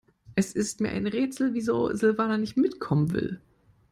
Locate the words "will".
3.13-3.39